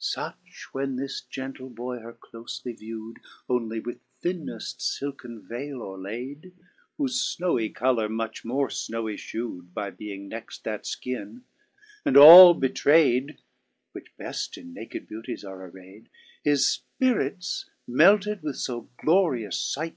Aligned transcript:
Such 0.00 0.66
when 0.72 0.96
this 0.96 1.20
gentle 1.20 1.70
boy 1.70 2.00
her 2.00 2.12
clofly 2.12 2.76
view'd, 2.76 3.18
Onely 3.48 3.78
with 3.78 4.00
thinneft 4.20 4.78
filken 4.80 5.46
vaile 5.46 5.80
o'er 5.80 5.96
layd, 5.96 6.52
Whofe 6.98 7.38
fnowy 7.38 7.72
coloxir 7.72 8.08
much 8.10 8.44
more 8.44 8.66
fnowy 8.66 9.14
ftiew'd 9.14 9.72
By 9.72 9.90
being 9.90 10.26
next 10.26 10.64
that 10.64 10.82
fkin, 10.86 11.42
and 12.04 12.16
all 12.16 12.54
betrayed. 12.54 13.38
Which 13.92 14.08
beft 14.18 14.56
in 14.56 14.74
naked 14.74 15.06
beauties 15.06 15.44
are 15.44 15.64
array'd. 15.66 16.08
His 16.42 16.80
fpirits, 17.00 17.66
melted 17.86 18.42
with 18.42 18.60
fo 18.60 18.88
glorious 19.00 19.72
fight. 19.72 19.94